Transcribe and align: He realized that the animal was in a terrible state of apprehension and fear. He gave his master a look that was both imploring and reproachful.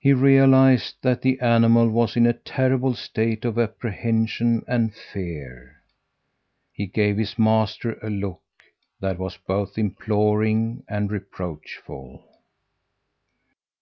He 0.00 0.14
realized 0.14 0.94
that 1.02 1.20
the 1.20 1.38
animal 1.40 1.90
was 1.90 2.16
in 2.16 2.24
a 2.24 2.32
terrible 2.32 2.94
state 2.94 3.44
of 3.44 3.58
apprehension 3.58 4.64
and 4.66 4.94
fear. 4.94 5.82
He 6.72 6.86
gave 6.86 7.18
his 7.18 7.38
master 7.38 7.98
a 8.02 8.08
look 8.08 8.40
that 9.00 9.18
was 9.18 9.36
both 9.36 9.76
imploring 9.76 10.84
and 10.88 11.12
reproachful. 11.12 12.24